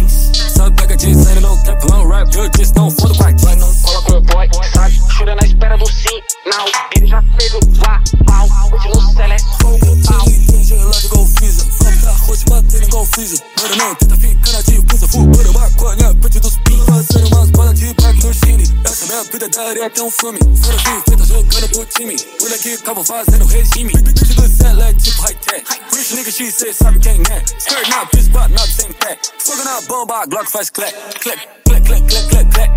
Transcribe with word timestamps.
jeans. 0.00 0.30
Sabe 0.54 0.76
pega 0.76 0.96
de 0.96 1.14
sangue 1.14 1.40
no 1.40 1.56
tempo, 1.62 2.08
rap, 2.08 2.34
eu 2.34 2.48
disse 2.50 2.74
não 2.76 2.90
foda 2.90 3.14
com 3.14 3.24
a 3.24 3.32
jeans. 3.32 3.56
Não 3.56 3.74
cola 3.82 4.02
com 4.02 4.12
o 4.12 4.20
boy, 4.22 4.48
sabe? 4.72 5.00
Chura 5.10 5.34
na 5.34 5.46
espera 5.46 5.76
do 5.76 5.86
sinal. 5.86 6.66
Ele 6.96 7.06
já 7.06 7.22
fez 7.38 7.54
o 7.54 7.60
vá, 7.78 8.02
pau, 8.26 8.48
continua 8.70 9.12
seleção, 9.12 9.78
pau. 10.06 10.26
Gelado 10.62 11.06
igual 11.06 11.26
Freeza, 11.26 11.66
fome 11.66 11.96
da 11.96 12.12
roxa 12.12 12.44
batendo 12.48 12.84
igual 12.84 13.06
Freeza. 13.06 13.42
Mano, 13.60 13.76
não, 13.76 13.94
tenta 13.96 14.16
ficar 14.16 14.52
na 14.52 14.62
difusa, 14.62 15.08
fumando 15.08 15.52
maconha, 15.52 16.16
frente 16.20 16.40
dos 16.40 16.56
pins. 16.58 16.84
Fazendo 16.84 17.26
umas 17.34 17.50
balas 17.50 17.78
de 17.78 17.94
back 17.94 18.24
no 18.24 18.34
cine. 18.34 18.64
Essa 18.84 19.06
minha 19.06 19.24
vida 19.24 19.46
é 19.46 19.48
daria 19.48 19.86
até 19.86 20.02
um 20.02 20.10
filme. 20.10 20.38
Fora 20.62 20.76
de 20.76 21.04
feita 21.04 21.24
jogando 21.24 21.68
pro 21.70 21.86
time. 21.86 22.16
Olha 22.42 22.58
que 22.58 22.74
acabam 22.74 23.04
fazendo 23.04 23.44
regime. 23.46 23.92
Bicho 23.92 24.34
do 24.34 24.48
céu 24.48 24.80
é 24.80 24.94
tipo 24.94 25.22
high-tech. 25.22 25.64
Rich 25.92 26.14
nigga, 26.14 26.30
X, 26.30 26.54
cê 26.54 26.72
sabe 26.72 26.98
quem 27.00 27.20
é. 27.30 27.42
Skirt 27.58 27.88
na 27.88 28.06
nada 28.48 28.66
sem 28.66 28.92
pé. 28.92 29.18
Fogo 29.38 29.64
na 29.64 29.80
bomba, 29.82 30.22
a 30.22 30.26
Glock 30.26 30.50
faz 30.50 30.70
clap, 30.70 30.92
clap, 31.20 31.38
clap, 31.64 31.86
clap, 31.86 32.02
clap, 32.08 32.28
clap, 32.30 32.50
clap, 32.50 32.74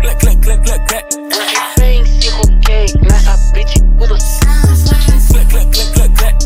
clap, 0.00 0.18
clap, 0.20 0.36
clap, 0.42 0.64
clap, 0.64 0.86
clap. 0.88 1.04
Vem 1.78 2.04
se 2.20 2.28
roquei 2.30 2.86
nessa 3.02 3.36
beat, 3.52 3.72
tudo. 3.98 4.16
Clap, 5.28 5.46
clap, 5.50 5.66
clap, 5.72 5.90
clap, 5.94 6.12
clap, 6.14 6.36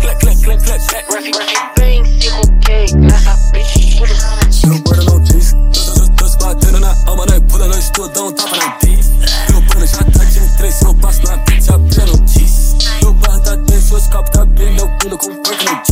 clap, 0.00 0.18
clap, 0.20 0.38
clap, 0.42 0.60
clap, 0.64 1.32
clap. 1.32 1.78
Vem 1.78 2.20
se 2.20 2.28
roquei 2.28 2.86
nessa 2.96 3.36
beat, 3.52 3.98
tudo. 3.98 4.14
Meu 4.64 4.82
mano 4.86 5.04
não 5.04 5.20
diz, 5.20 5.54
tô 6.16 6.28
se 6.28 6.38
batendo 6.38 6.80
na 6.80 6.96
alma, 7.06 7.26
não 7.26 7.34
é 7.34 7.40
puta, 7.40 7.66
não 7.68 7.78
estou 7.78 8.08
dando 8.08 8.32
tapa 8.32 8.56
na 8.56 8.78
diz. 8.82 9.08
Meu 9.50 9.60
mano 9.60 9.86
já 9.86 9.98
tá 9.98 10.24
de 10.24 10.56
três, 10.56 10.74
se 10.74 10.84
eu 10.84 10.94
passo 10.94 11.22
na 11.24 11.36
beat, 11.36 11.64
já 11.64 11.78
pleno 11.78 12.18
diz. 12.24 12.76
Meu 13.02 13.12
guarda 13.14 13.56
tem 13.64 13.80
seus 13.80 14.06
copos, 14.08 14.30
tá 14.30 14.44
bem, 14.44 14.72
meu 14.72 14.88
pulo 14.98 15.18
com 15.18 15.26
funk 15.26 15.64
no 15.64 15.82
diz. 15.82 15.91